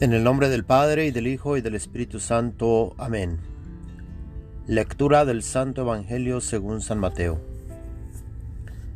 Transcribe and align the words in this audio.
En 0.00 0.12
el 0.12 0.22
nombre 0.22 0.48
del 0.48 0.64
Padre 0.64 1.06
y 1.06 1.10
del 1.10 1.26
Hijo 1.26 1.56
y 1.56 1.60
del 1.60 1.74
Espíritu 1.74 2.20
Santo. 2.20 2.94
Amén. 2.98 3.40
Lectura 4.68 5.24
del 5.24 5.42
Santo 5.42 5.80
Evangelio 5.80 6.40
según 6.40 6.82
San 6.82 7.00
Mateo. 7.00 7.40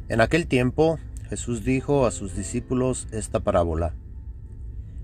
En 0.08 0.20
aquel 0.20 0.46
tiempo 0.46 1.00
Jesús 1.28 1.64
dijo 1.64 2.06
a 2.06 2.12
sus 2.12 2.36
discípulos 2.36 3.08
esta 3.10 3.40
parábola. 3.40 3.96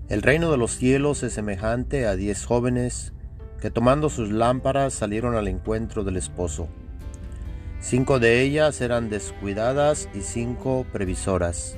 El 0.07 0.21
reino 0.21 0.49
de 0.51 0.57
los 0.57 0.71
cielos 0.71 1.21
es 1.23 1.33
semejante 1.33 2.07
a 2.07 2.15
diez 2.15 2.45
jóvenes 2.45 3.11
que 3.59 3.69
tomando 3.69 4.09
sus 4.09 4.31
lámparas 4.31 4.93
salieron 4.93 5.35
al 5.35 5.49
encuentro 5.49 6.05
del 6.05 6.15
esposo. 6.15 6.69
Cinco 7.81 8.19
de 8.19 8.41
ellas 8.41 8.79
eran 8.79 9.09
descuidadas 9.09 10.07
y 10.13 10.21
cinco 10.21 10.85
previsoras. 10.93 11.77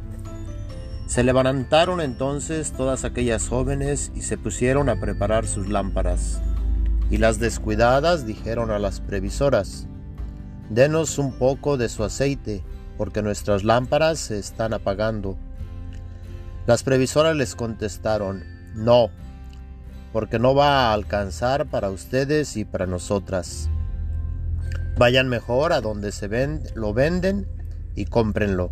Se 1.11 1.25
levantaron 1.25 1.99
entonces 1.99 2.71
todas 2.71 3.03
aquellas 3.03 3.49
jóvenes 3.49 4.13
y 4.15 4.21
se 4.21 4.37
pusieron 4.37 4.87
a 4.87 4.97
preparar 5.01 5.45
sus 5.45 5.67
lámparas. 5.67 6.41
Y 7.09 7.17
las 7.17 7.37
descuidadas 7.37 8.25
dijeron 8.25 8.71
a 8.71 8.79
las 8.79 9.01
previsoras, 9.01 9.87
Denos 10.69 11.17
un 11.17 11.33
poco 11.33 11.75
de 11.75 11.89
su 11.89 12.05
aceite, 12.05 12.63
porque 12.97 13.21
nuestras 13.21 13.65
lámparas 13.65 14.19
se 14.19 14.39
están 14.39 14.73
apagando. 14.73 15.35
Las 16.65 16.81
previsoras 16.81 17.35
les 17.35 17.55
contestaron, 17.55 18.45
No, 18.73 19.09
porque 20.13 20.39
no 20.39 20.55
va 20.55 20.91
a 20.91 20.93
alcanzar 20.93 21.65
para 21.65 21.89
ustedes 21.89 22.55
y 22.55 22.63
para 22.63 22.85
nosotras. 22.85 23.69
Vayan 24.97 25.27
mejor 25.27 25.73
a 25.73 25.81
donde 25.81 26.13
se 26.13 26.29
lo 26.73 26.93
venden 26.93 27.49
y 27.95 28.05
cómprenlo. 28.05 28.71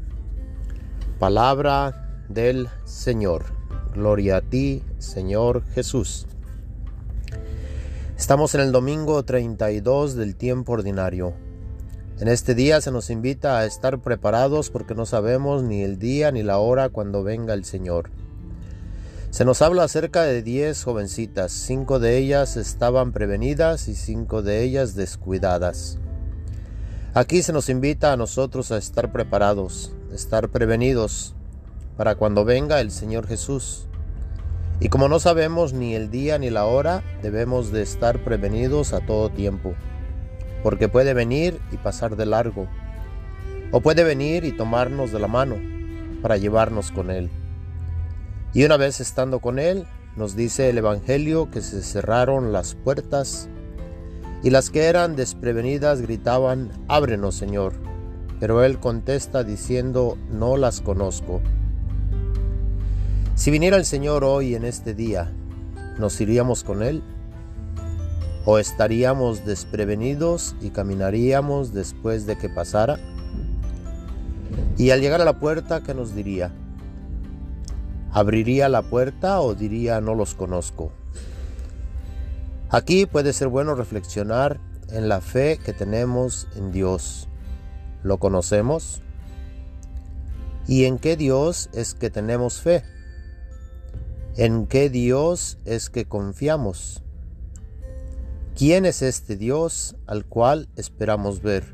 Palabra 1.21 2.25
del 2.29 2.67
Señor. 2.83 3.45
Gloria 3.93 4.37
a 4.37 4.41
ti, 4.41 4.81
Señor 4.97 5.61
Jesús. 5.75 6.25
Estamos 8.17 8.55
en 8.55 8.61
el 8.61 8.71
domingo 8.71 9.21
32 9.21 10.15
del 10.15 10.35
tiempo 10.35 10.71
ordinario. 10.71 11.35
En 12.19 12.27
este 12.27 12.55
día 12.55 12.81
se 12.81 12.89
nos 12.89 13.11
invita 13.11 13.59
a 13.59 13.65
estar 13.65 13.99
preparados 13.99 14.71
porque 14.71 14.95
no 14.95 15.05
sabemos 15.05 15.61
ni 15.61 15.83
el 15.83 15.99
día 15.99 16.31
ni 16.31 16.41
la 16.41 16.57
hora 16.57 16.89
cuando 16.89 17.21
venga 17.21 17.53
el 17.53 17.65
Señor. 17.65 18.09
Se 19.29 19.45
nos 19.45 19.61
habla 19.61 19.83
acerca 19.83 20.23
de 20.23 20.41
diez 20.41 20.83
jovencitas, 20.83 21.51
cinco 21.51 21.99
de 21.99 22.17
ellas 22.17 22.57
estaban 22.57 23.11
prevenidas 23.11 23.87
y 23.89 23.93
cinco 23.93 24.41
de 24.41 24.63
ellas 24.63 24.95
descuidadas. 24.95 25.99
Aquí 27.13 27.43
se 27.43 27.53
nos 27.53 27.69
invita 27.69 28.11
a 28.11 28.17
nosotros 28.17 28.71
a 28.71 28.77
estar 28.77 29.11
preparados, 29.11 29.93
estar 30.13 30.49
prevenidos 30.49 31.35
para 31.97 32.15
cuando 32.15 32.45
venga 32.45 32.81
el 32.81 32.91
Señor 32.91 33.27
Jesús. 33.27 33.87
Y 34.79 34.89
como 34.89 35.07
no 35.07 35.19
sabemos 35.19 35.73
ni 35.73 35.93
el 35.93 36.09
día 36.09 36.37
ni 36.39 36.49
la 36.49 36.65
hora, 36.65 37.03
debemos 37.21 37.71
de 37.71 37.81
estar 37.81 38.23
prevenidos 38.23 38.93
a 38.93 39.05
todo 39.05 39.29
tiempo, 39.29 39.73
porque 40.63 40.89
puede 40.89 41.13
venir 41.13 41.59
y 41.71 41.77
pasar 41.77 42.15
de 42.15 42.25
largo, 42.25 42.67
o 43.71 43.81
puede 43.81 44.03
venir 44.03 44.43
y 44.43 44.51
tomarnos 44.51 45.11
de 45.11 45.19
la 45.19 45.27
mano 45.27 45.57
para 46.21 46.37
llevarnos 46.37 46.91
con 46.91 47.11
Él. 47.11 47.29
Y 48.53 48.63
una 48.63 48.77
vez 48.77 48.99
estando 48.99 49.39
con 49.39 49.59
Él, 49.59 49.85
nos 50.15 50.35
dice 50.35 50.69
el 50.69 50.79
Evangelio 50.79 51.51
que 51.51 51.61
se 51.61 51.81
cerraron 51.81 52.51
las 52.51 52.75
puertas 52.75 53.47
y 54.43 54.49
las 54.49 54.71
que 54.71 54.85
eran 54.85 55.15
desprevenidas 55.15 56.01
gritaban, 56.01 56.71
Ábrenos, 56.87 57.35
Señor 57.35 57.91
pero 58.41 58.63
él 58.63 58.79
contesta 58.79 59.43
diciendo, 59.43 60.17
no 60.31 60.57
las 60.57 60.81
conozco. 60.81 61.41
Si 63.35 63.51
viniera 63.51 63.77
el 63.77 63.85
Señor 63.85 64.23
hoy 64.23 64.55
en 64.55 64.65
este 64.65 64.95
día, 64.95 65.31
¿nos 65.99 66.19
iríamos 66.19 66.63
con 66.63 66.81
Él? 66.81 67.03
¿O 68.45 68.57
estaríamos 68.57 69.45
desprevenidos 69.45 70.55
y 70.59 70.71
caminaríamos 70.71 71.71
después 71.71 72.25
de 72.25 72.35
que 72.35 72.49
pasara? 72.49 72.97
Y 74.75 74.89
al 74.89 75.01
llegar 75.01 75.21
a 75.21 75.25
la 75.25 75.39
puerta, 75.39 75.83
¿qué 75.83 75.93
nos 75.93 76.15
diría? 76.15 76.51
¿Abriría 78.11 78.69
la 78.69 78.81
puerta 78.81 79.39
o 79.39 79.53
diría 79.53 80.01
no 80.01 80.15
los 80.15 80.33
conozco? 80.33 80.91
Aquí 82.71 83.05
puede 83.05 83.33
ser 83.33 83.49
bueno 83.49 83.75
reflexionar 83.75 84.59
en 84.89 85.09
la 85.09 85.21
fe 85.21 85.59
que 85.63 85.73
tenemos 85.73 86.47
en 86.55 86.71
Dios 86.71 87.27
¿Lo 88.03 88.17
conocemos? 88.17 89.01
¿Y 90.67 90.85
en 90.85 90.97
qué 90.99 91.17
Dios 91.17 91.69
es 91.73 91.93
que 91.93 92.09
tenemos 92.09 92.61
fe? 92.61 92.83
¿En 94.37 94.65
qué 94.65 94.89
Dios 94.89 95.57
es 95.65 95.89
que 95.89 96.05
confiamos? 96.05 97.03
¿Quién 98.55 98.85
es 98.85 99.01
este 99.01 99.35
Dios 99.35 99.95
al 100.07 100.25
cual 100.25 100.69
esperamos 100.75 101.41
ver? 101.41 101.73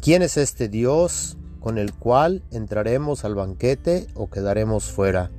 ¿Quién 0.00 0.22
es 0.22 0.36
este 0.36 0.68
Dios 0.68 1.36
con 1.60 1.78
el 1.78 1.94
cual 1.94 2.42
entraremos 2.50 3.24
al 3.24 3.34
banquete 3.34 4.08
o 4.14 4.28
quedaremos 4.28 4.84
fuera? 4.84 5.30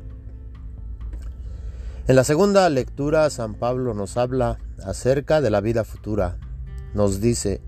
En 2.08 2.16
la 2.16 2.24
segunda 2.24 2.70
lectura 2.70 3.30
San 3.30 3.56
Pablo 3.56 3.94
nos 3.94 4.18
habla 4.18 4.60
acerca 4.84 5.42
de 5.42 5.50
la 5.50 5.62
vida 5.62 5.84
futura. 5.84 6.38
Nos 6.94 7.22
dice, 7.22 7.62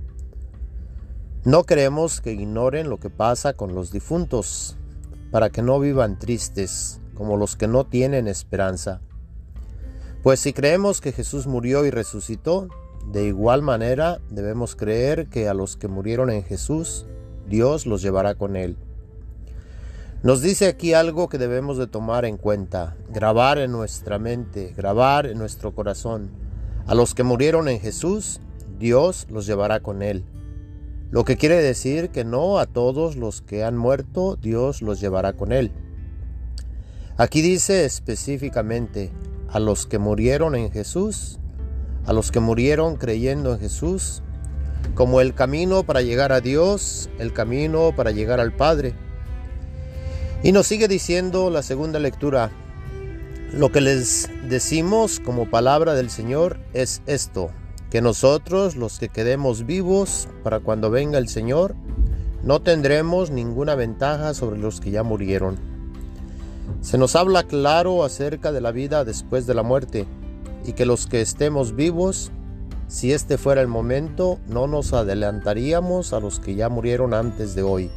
no 1.46 1.64
queremos 1.64 2.22
que 2.22 2.34
ignoren 2.34 2.90
lo 2.90 3.00
que 3.00 3.12
pasa 3.12 3.54
con 3.54 3.76
los 3.76 3.92
difuntos, 3.92 4.78
para 5.30 5.52
que 5.52 5.62
no 5.62 5.80
vivan 5.80 6.18
tristes 6.18 7.00
como 7.14 7.38
los 7.38 7.56
que 7.56 7.68
no 7.68 7.86
tienen 7.86 8.28
esperanza. 8.28 9.02
Pues 10.24 10.40
si 10.40 10.54
creemos 10.54 11.02
que 11.02 11.12
Jesús 11.12 11.46
murió 11.46 11.86
y 11.86 11.92
resucitó, 11.92 12.68
de 13.12 13.28
igual 13.28 13.62
manera 13.62 14.20
debemos 14.32 14.76
creer 14.76 15.28
que 15.28 15.48
a 15.48 15.54
los 15.54 15.78
que 15.78 15.88
murieron 15.88 16.32
en 16.32 16.44
Jesús, 16.44 17.06
Dios 17.48 17.86
los 17.86 18.02
llevará 18.02 18.34
con 18.34 18.56
él. 18.56 18.76
Nos 20.24 20.42
dice 20.42 20.66
aquí 20.66 20.94
algo 20.94 21.30
que 21.30 21.38
debemos 21.38 21.78
de 21.78 21.86
tomar 21.86 22.26
en 22.26 22.38
cuenta, 22.38 22.98
grabar 23.10 23.60
en 23.60 23.72
nuestra 23.72 24.18
mente, 24.18 24.74
grabar 24.76 25.28
en 25.28 25.38
nuestro 25.38 25.76
corazón. 25.76 26.32
A 26.88 26.96
los 26.96 27.14
que 27.14 27.22
murieron 27.22 27.68
en 27.68 27.80
Jesús, 27.80 28.42
Dios 28.80 29.28
los 29.30 29.46
llevará 29.46 29.82
con 29.82 30.02
él. 30.02 30.26
Lo 31.12 31.24
que 31.24 31.38
quiere 31.38 31.62
decir 31.62 32.10
que 32.10 32.26
no 32.26 32.58
a 32.58 32.66
todos 32.66 33.16
los 33.16 33.42
que 33.42 33.64
han 33.64 33.78
muerto 33.78 34.38
Dios 34.42 34.82
los 34.82 35.00
llevará 35.00 35.34
con 35.34 35.52
él. 35.52 35.72
Aquí 37.18 37.42
dice 37.42 37.86
específicamente 37.86 39.12
a 39.48 39.60
los 39.60 39.86
que 39.86 40.00
murieron 40.00 40.56
en 40.56 40.72
Jesús, 40.72 41.40
a 42.06 42.14
los 42.14 42.32
que 42.32 42.40
murieron 42.40 42.98
creyendo 42.98 43.54
en 43.54 43.60
Jesús, 43.60 44.22
como 44.96 45.22
el 45.22 45.34
camino 45.34 45.84
para 45.84 46.02
llegar 46.02 46.32
a 46.32 46.42
Dios, 46.42 47.10
el 47.20 47.34
camino 47.34 47.94
para 47.96 48.12
llegar 48.12 48.40
al 48.40 48.54
Padre. 48.54 48.96
Y 50.44 50.52
nos 50.52 50.68
sigue 50.68 50.88
diciendo 50.88 51.50
la 51.50 51.64
segunda 51.64 52.00
lectura, 52.00 52.52
lo 53.54 53.72
que 53.72 53.80
les 53.82 54.30
decimos 54.50 55.20
como 55.20 55.50
palabra 55.50 55.94
del 55.94 56.10
Señor 56.10 56.60
es 56.74 57.02
esto, 57.06 57.52
que 57.96 58.02
nosotros, 58.02 58.76
los 58.76 59.00
que 59.00 59.08
quedemos 59.08 59.66
vivos 59.66 60.28
para 60.44 60.60
cuando 60.60 60.92
venga 60.92 61.18
el 61.18 61.30
Señor, 61.30 61.76
no 62.44 62.62
tendremos 62.62 63.32
ninguna 63.32 63.76
ventaja 63.76 64.34
sobre 64.34 64.60
los 64.60 64.82
que 64.82 64.92
ya 64.92 65.02
murieron. 65.02 65.56
Se 66.82 66.98
nos 66.98 67.16
habla 67.16 67.44
claro 67.44 68.04
acerca 68.04 68.52
de 68.52 68.60
la 68.60 68.74
vida 68.74 69.06
después 69.06 69.48
de 69.48 69.54
la 69.54 69.64
muerte 69.64 70.06
y 70.66 70.74
que 70.74 70.86
los 70.86 71.08
que 71.08 71.22
estemos 71.22 71.74
vivos, 71.78 72.34
si 72.90 73.14
este 73.14 73.38
fuera 73.38 73.62
el 73.62 73.70
momento, 73.70 74.40
no 74.50 74.68
nos 74.68 74.92
adelantaríamos 74.92 76.12
a 76.12 76.20
los 76.20 76.42
que 76.42 76.54
ya 76.54 76.68
murieron 76.68 77.14
antes 77.14 77.56
de 77.56 77.64
hoy, 77.64 77.90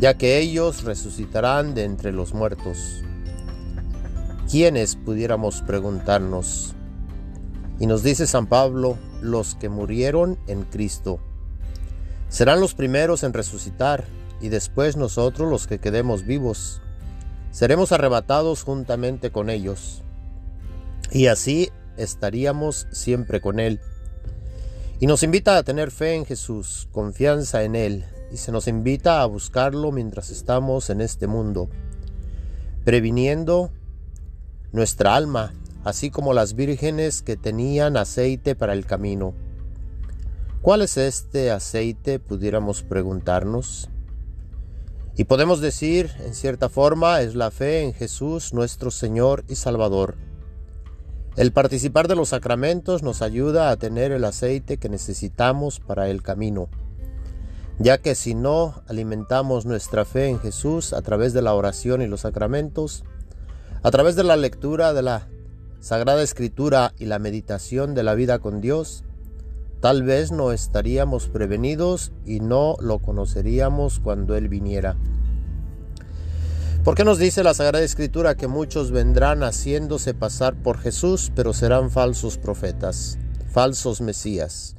ya 0.00 0.16
que 0.16 0.38
ellos 0.38 0.84
resucitarán 0.84 1.74
de 1.74 1.84
entre 1.84 2.12
los 2.12 2.32
muertos. 2.32 3.02
¿Quiénes 4.50 4.96
pudiéramos 4.96 5.60
preguntarnos? 5.60 6.76
Y 7.80 7.86
nos 7.86 8.02
dice 8.02 8.26
San 8.26 8.46
Pablo, 8.46 8.98
los 9.22 9.54
que 9.54 9.70
murieron 9.70 10.38
en 10.46 10.64
Cristo. 10.64 11.18
Serán 12.28 12.60
los 12.60 12.74
primeros 12.74 13.24
en 13.24 13.32
resucitar 13.32 14.04
y 14.40 14.50
después 14.50 14.96
nosotros 14.96 15.50
los 15.50 15.66
que 15.66 15.80
quedemos 15.80 16.26
vivos. 16.26 16.82
Seremos 17.50 17.90
arrebatados 17.90 18.62
juntamente 18.62 19.32
con 19.32 19.48
ellos. 19.48 20.02
Y 21.10 21.26
así 21.26 21.70
estaríamos 21.96 22.86
siempre 22.92 23.40
con 23.40 23.58
Él. 23.58 23.80
Y 25.00 25.06
nos 25.06 25.22
invita 25.22 25.56
a 25.56 25.62
tener 25.62 25.90
fe 25.90 26.14
en 26.14 26.26
Jesús, 26.26 26.86
confianza 26.92 27.62
en 27.62 27.74
Él, 27.74 28.04
y 28.30 28.36
se 28.36 28.52
nos 28.52 28.68
invita 28.68 29.22
a 29.22 29.26
buscarlo 29.26 29.90
mientras 29.90 30.30
estamos 30.30 30.90
en 30.90 31.00
este 31.00 31.26
mundo, 31.26 31.70
previniendo 32.84 33.70
nuestra 34.72 35.16
alma, 35.16 35.54
así 35.84 36.10
como 36.10 36.32
las 36.32 36.54
vírgenes 36.54 37.22
que 37.22 37.36
tenían 37.36 37.96
aceite 37.96 38.54
para 38.54 38.72
el 38.72 38.86
camino. 38.86 39.34
¿Cuál 40.62 40.82
es 40.82 40.96
este 40.96 41.50
aceite? 41.50 42.18
pudiéramos 42.18 42.82
preguntarnos. 42.82 43.88
Y 45.16 45.24
podemos 45.24 45.60
decir, 45.60 46.10
en 46.20 46.34
cierta 46.34 46.68
forma, 46.68 47.20
es 47.20 47.34
la 47.34 47.50
fe 47.50 47.82
en 47.82 47.94
Jesús 47.94 48.54
nuestro 48.54 48.90
Señor 48.90 49.44
y 49.48 49.54
Salvador. 49.54 50.16
El 51.36 51.52
participar 51.52 52.08
de 52.08 52.16
los 52.16 52.30
sacramentos 52.30 53.02
nos 53.02 53.22
ayuda 53.22 53.70
a 53.70 53.76
tener 53.76 54.12
el 54.12 54.24
aceite 54.24 54.76
que 54.76 54.88
necesitamos 54.88 55.80
para 55.80 56.08
el 56.08 56.22
camino, 56.22 56.68
ya 57.78 57.98
que 57.98 58.14
si 58.14 58.34
no 58.34 58.82
alimentamos 58.88 59.64
nuestra 59.64 60.04
fe 60.04 60.28
en 60.28 60.40
Jesús 60.40 60.92
a 60.92 61.02
través 61.02 61.32
de 61.32 61.40
la 61.40 61.54
oración 61.54 62.02
y 62.02 62.06
los 62.06 62.20
sacramentos, 62.20 63.04
a 63.82 63.90
través 63.90 64.16
de 64.16 64.24
la 64.24 64.36
lectura 64.36 64.92
de 64.92 65.02
la 65.02 65.28
Sagrada 65.80 66.22
Escritura 66.22 66.92
y 66.98 67.06
la 67.06 67.18
meditación 67.18 67.94
de 67.94 68.02
la 68.02 68.14
vida 68.14 68.38
con 68.38 68.60
Dios, 68.60 69.02
tal 69.80 70.02
vez 70.02 70.30
no 70.30 70.52
estaríamos 70.52 71.28
prevenidos 71.28 72.12
y 72.26 72.40
no 72.40 72.76
lo 72.80 72.98
conoceríamos 72.98 73.98
cuando 73.98 74.36
Él 74.36 74.50
viniera. 74.50 74.98
¿Por 76.84 76.94
qué 76.96 77.04
nos 77.04 77.18
dice 77.18 77.42
la 77.42 77.54
Sagrada 77.54 77.82
Escritura 77.82 78.34
que 78.34 78.46
muchos 78.46 78.90
vendrán 78.90 79.42
haciéndose 79.42 80.12
pasar 80.12 80.54
por 80.54 80.76
Jesús, 80.78 81.32
pero 81.34 81.54
serán 81.54 81.90
falsos 81.90 82.36
profetas, 82.36 83.16
falsos 83.50 84.02
mesías? 84.02 84.76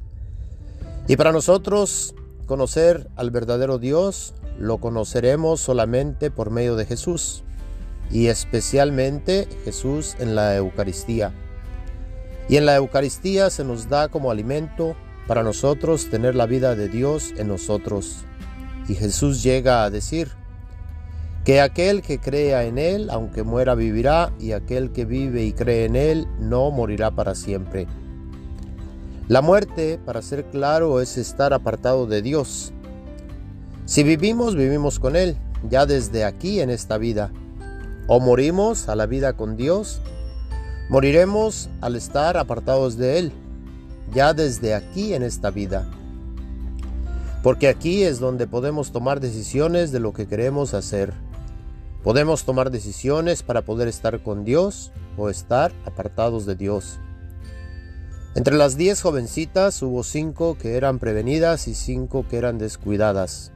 Y 1.08 1.16
para 1.16 1.32
nosotros 1.32 2.14
conocer 2.46 3.08
al 3.16 3.32
verdadero 3.32 3.78
Dios 3.78 4.34
lo 4.56 4.78
conoceremos 4.78 5.60
solamente 5.60 6.30
por 6.30 6.50
medio 6.50 6.76
de 6.76 6.86
Jesús 6.86 7.42
y 8.10 8.26
especialmente 8.26 9.48
Jesús 9.64 10.16
en 10.18 10.34
la 10.34 10.56
Eucaristía. 10.56 11.32
Y 12.48 12.56
en 12.56 12.66
la 12.66 12.76
Eucaristía 12.76 13.50
se 13.50 13.64
nos 13.64 13.88
da 13.88 14.08
como 14.08 14.30
alimento 14.30 14.96
para 15.26 15.42
nosotros 15.42 16.10
tener 16.10 16.34
la 16.34 16.46
vida 16.46 16.74
de 16.74 16.88
Dios 16.88 17.32
en 17.36 17.48
nosotros. 17.48 18.24
Y 18.88 18.94
Jesús 18.94 19.42
llega 19.42 19.84
a 19.84 19.90
decir 19.90 20.28
que 21.44 21.60
aquel 21.60 22.02
que 22.02 22.18
crea 22.18 22.64
en 22.64 22.78
Él, 22.78 23.08
aunque 23.10 23.42
muera, 23.42 23.74
vivirá, 23.74 24.32
y 24.38 24.52
aquel 24.52 24.92
que 24.92 25.04
vive 25.04 25.44
y 25.44 25.52
cree 25.52 25.86
en 25.86 25.96
Él, 25.96 26.28
no 26.38 26.70
morirá 26.70 27.10
para 27.10 27.34
siempre. 27.34 27.86
La 29.28 29.40
muerte, 29.40 29.98
para 30.04 30.20
ser 30.20 30.44
claro, 30.46 31.00
es 31.00 31.16
estar 31.16 31.52
apartado 31.52 32.06
de 32.06 32.22
Dios. 32.22 32.72
Si 33.86 34.02
vivimos, 34.02 34.56
vivimos 34.56 34.98
con 34.98 35.16
Él, 35.16 35.36
ya 35.68 35.86
desde 35.86 36.24
aquí 36.24 36.60
en 36.60 36.70
esta 36.70 36.98
vida 36.98 37.32
o 38.06 38.20
morimos 38.20 38.88
a 38.88 38.96
la 38.96 39.06
vida 39.06 39.34
con 39.34 39.56
Dios, 39.56 40.00
moriremos 40.88 41.68
al 41.80 41.96
estar 41.96 42.36
apartados 42.36 42.96
de 42.96 43.18
Él, 43.18 43.32
ya 44.12 44.34
desde 44.34 44.74
aquí 44.74 45.14
en 45.14 45.22
esta 45.22 45.50
vida. 45.50 45.88
Porque 47.42 47.68
aquí 47.68 48.04
es 48.04 48.20
donde 48.20 48.46
podemos 48.46 48.92
tomar 48.92 49.20
decisiones 49.20 49.90
de 49.90 50.00
lo 50.00 50.12
que 50.12 50.26
queremos 50.26 50.74
hacer. 50.74 51.12
Podemos 52.02 52.44
tomar 52.44 52.70
decisiones 52.70 53.42
para 53.42 53.62
poder 53.62 53.88
estar 53.88 54.22
con 54.22 54.44
Dios 54.44 54.92
o 55.16 55.28
estar 55.28 55.72
apartados 55.84 56.46
de 56.46 56.54
Dios. 56.54 56.98
Entre 58.34 58.56
las 58.56 58.76
diez 58.76 59.02
jovencitas 59.02 59.82
hubo 59.82 60.02
cinco 60.04 60.56
que 60.56 60.76
eran 60.76 60.98
prevenidas 60.98 61.68
y 61.68 61.74
cinco 61.74 62.26
que 62.28 62.38
eran 62.38 62.58
descuidadas. 62.58 63.52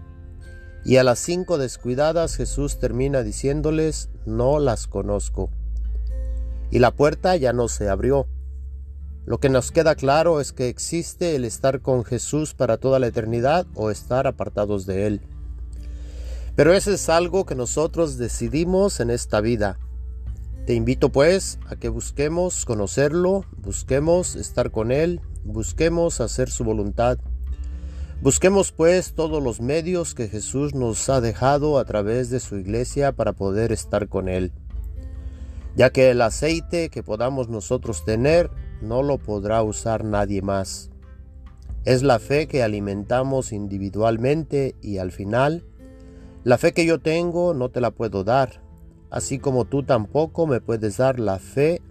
Y 0.86 0.98
a 0.98 1.02
las 1.02 1.18
cinco 1.18 1.58
descuidadas 1.58 2.36
Jesús 2.36 2.78
termina 2.78 3.24
diciéndoles, 3.24 4.08
no 4.24 4.60
las 4.60 4.86
conozco. 4.86 5.50
Y 6.70 6.78
la 6.78 6.92
puerta 6.92 7.34
ya 7.34 7.52
no 7.52 7.66
se 7.66 7.88
abrió. 7.88 8.28
Lo 9.24 9.38
que 9.38 9.48
nos 9.48 9.72
queda 9.72 9.96
claro 9.96 10.40
es 10.40 10.52
que 10.52 10.68
existe 10.68 11.34
el 11.34 11.44
estar 11.44 11.80
con 11.80 12.04
Jesús 12.04 12.54
para 12.54 12.76
toda 12.76 13.00
la 13.00 13.08
eternidad 13.08 13.66
o 13.74 13.90
estar 13.90 14.28
apartados 14.28 14.86
de 14.86 15.08
Él. 15.08 15.22
Pero 16.54 16.72
eso 16.72 16.92
es 16.92 17.08
algo 17.08 17.46
que 17.46 17.56
nosotros 17.56 18.16
decidimos 18.16 19.00
en 19.00 19.10
esta 19.10 19.40
vida. 19.40 19.80
Te 20.66 20.74
invito 20.74 21.10
pues 21.10 21.58
a 21.66 21.74
que 21.74 21.88
busquemos 21.88 22.64
conocerlo, 22.64 23.44
busquemos 23.56 24.36
estar 24.36 24.70
con 24.70 24.92
Él, 24.92 25.20
busquemos 25.42 26.20
hacer 26.20 26.48
su 26.48 26.62
voluntad 26.62 27.18
Busquemos 28.22 28.72
pues 28.72 29.12
todos 29.12 29.42
los 29.42 29.60
medios 29.60 30.14
que 30.14 30.26
Jesús 30.26 30.74
nos 30.74 31.10
ha 31.10 31.20
dejado 31.20 31.78
a 31.78 31.84
través 31.84 32.30
de 32.30 32.40
su 32.40 32.56
iglesia 32.56 33.12
para 33.12 33.34
poder 33.34 33.72
estar 33.72 34.08
con 34.08 34.28
Él, 34.28 34.52
ya 35.76 35.90
que 35.90 36.10
el 36.10 36.22
aceite 36.22 36.88
que 36.88 37.02
podamos 37.02 37.50
nosotros 37.50 38.06
tener 38.06 38.50
no 38.80 39.02
lo 39.02 39.18
podrá 39.18 39.62
usar 39.62 40.02
nadie 40.02 40.40
más. 40.40 40.90
Es 41.84 42.02
la 42.02 42.18
fe 42.18 42.48
que 42.48 42.62
alimentamos 42.62 43.52
individualmente 43.52 44.74
y 44.80 44.96
al 44.96 45.12
final, 45.12 45.62
la 46.42 46.56
fe 46.56 46.72
que 46.72 46.86
yo 46.86 46.98
tengo 46.98 47.52
no 47.52 47.68
te 47.68 47.82
la 47.82 47.90
puedo 47.90 48.24
dar, 48.24 48.62
así 49.11 49.38
como 49.38 49.66
tú 49.66 49.82
tampoco 49.82 50.46
me 50.46 50.62
puedes 50.62 50.96
dar 50.96 51.20
la 51.20 51.38
fe 51.38 51.82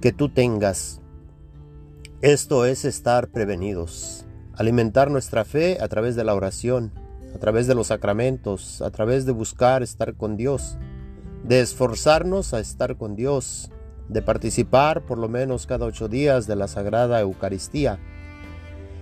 que 0.00 0.12
tú 0.12 0.28
tengas. 0.28 1.00
Esto 2.20 2.66
es 2.66 2.84
estar 2.84 3.28
prevenidos 3.28 4.23
alimentar 4.56 5.10
nuestra 5.10 5.44
fe 5.44 5.78
a 5.80 5.88
través 5.88 6.16
de 6.16 6.24
la 6.24 6.34
oración, 6.34 6.92
a 7.34 7.38
través 7.38 7.66
de 7.66 7.74
los 7.74 7.88
sacramentos, 7.88 8.80
a 8.82 8.90
través 8.90 9.26
de 9.26 9.32
buscar 9.32 9.82
estar 9.82 10.14
con 10.14 10.36
Dios, 10.36 10.78
de 11.42 11.60
esforzarnos 11.60 12.54
a 12.54 12.60
estar 12.60 12.96
con 12.96 13.16
Dios, 13.16 13.70
de 14.08 14.22
participar 14.22 15.02
por 15.02 15.18
lo 15.18 15.28
menos 15.28 15.66
cada 15.66 15.86
ocho 15.86 16.08
días 16.08 16.46
de 16.46 16.56
la 16.56 16.68
Sagrada 16.68 17.20
Eucaristía 17.20 17.98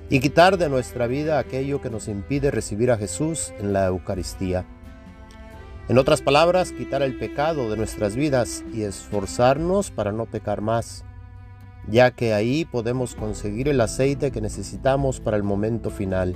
y 0.08 0.20
quitar 0.20 0.58
de 0.58 0.68
nuestra 0.68 1.06
vida 1.06 1.38
aquello 1.38 1.80
que 1.80 1.90
nos 1.90 2.08
impide 2.08 2.50
recibir 2.50 2.90
a 2.90 2.98
Jesús 2.98 3.52
en 3.58 3.72
la 3.72 3.86
Eucaristía. 3.86 4.66
En 5.88 5.98
otras 5.98 6.22
palabras, 6.22 6.72
quitar 6.72 7.02
el 7.02 7.18
pecado 7.18 7.68
de 7.68 7.76
nuestras 7.76 8.14
vidas 8.14 8.64
y 8.72 8.82
esforzarnos 8.82 9.90
para 9.90 10.12
no 10.12 10.26
pecar 10.26 10.60
más 10.60 11.04
ya 11.88 12.10
que 12.12 12.34
ahí 12.34 12.64
podemos 12.64 13.14
conseguir 13.14 13.68
el 13.68 13.80
aceite 13.80 14.30
que 14.30 14.40
necesitamos 14.40 15.20
para 15.20 15.36
el 15.36 15.42
momento 15.42 15.90
final. 15.90 16.34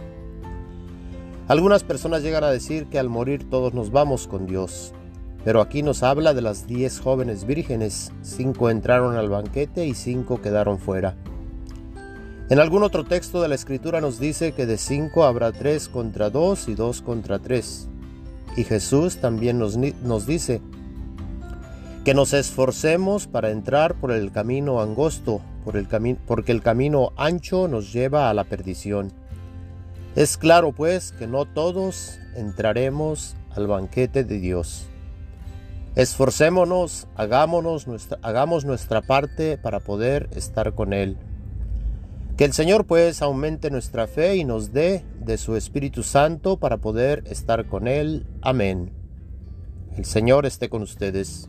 Algunas 1.49 1.85
personas 1.85 2.23
llegan 2.23 2.45
a 2.45 2.51
decir 2.51 2.87
que 2.87 2.99
al 2.99 3.09
morir 3.09 3.49
todos 3.49 3.73
nos 3.73 3.91
vamos 3.93 4.27
con 4.27 4.47
Dios, 4.47 4.93
pero 5.45 5.61
aquí 5.61 5.83
nos 5.83 6.03
habla 6.03 6.35
de 6.35 6.43
las 6.43 6.67
diez 6.67 6.99
jóvenes 6.99 7.47
vírgenes, 7.47 8.11
cinco 8.23 8.69
entraron 8.69 9.17
al 9.17 9.29
banquete 9.29 9.87
y 9.87 9.95
cinco 9.95 10.43
quedaron 10.43 10.79
fuera. 10.79 11.17
En 12.49 12.61
algún 12.61 12.85
otro 12.85 13.05
texto 13.05 13.43
de 13.43 13.49
la 13.49 13.57
escritura 13.57 14.01
nos 14.01 14.21
dice 14.21 14.53
que 14.53 14.67
de 14.67 14.77
cinco 14.77 15.25
habrá 15.25 15.53
tres 15.53 15.89
contra 15.89 16.31
dos 16.31 16.69
y 16.69 16.75
dos 16.75 17.03
contra 17.03 17.41
tres. 17.41 17.89
Y 18.57 18.65
Jesús 18.65 19.19
también 19.19 19.59
nos, 19.59 19.77
nos 19.77 20.27
dice 20.27 20.61
que 22.07 22.15
nos 22.15 22.35
esforcemos 22.35 23.27
para 23.27 23.51
entrar 23.51 23.97
por 23.97 24.13
el 24.13 24.31
camino 24.31 24.81
angosto, 24.81 25.41
por 25.65 25.77
el 25.77 25.89
porque 26.25 26.53
el 26.53 26.63
camino 26.63 27.11
ancho 27.17 27.67
nos 27.67 27.93
lleva 27.93 28.31
a 28.31 28.35
la 28.35 28.45
perdición. 28.45 29.13
Es 30.15 30.37
claro 30.37 30.71
pues 30.71 31.11
que 31.11 31.27
no 31.27 31.47
todos 31.47 32.21
entraremos 32.37 33.35
al 33.57 33.67
banquete 33.67 34.23
de 34.23 34.39
Dios. 34.39 34.87
Esforcémonos, 35.97 37.09
hagámonos 37.17 37.89
hagamos 38.23 38.65
nuestra 38.65 39.03
parte 39.03 39.59
para 39.59 39.81
poder 39.81 40.29
estar 40.37 40.77
con 40.77 40.93
Él. 40.93 41.17
Que 42.37 42.45
el 42.45 42.53
Señor 42.53 42.87
pues 42.87 43.21
aumente 43.21 43.69
nuestra 43.69 44.07
fe 44.07 44.37
y 44.37 44.45
nos 44.45 44.73
dé 44.73 45.05
de 45.19 45.39
su 45.39 45.57
Espíritu 45.57 46.05
Santo 46.05 46.57
para 46.59 46.77
poder 46.77 47.25
estar 47.27 47.67
con 47.67 47.89
Él. 47.89 48.29
Amén. 48.43 48.93
El 49.97 50.05
Señor 50.05 50.47
esté 50.47 50.69
con 50.69 50.83
ustedes. 50.83 51.49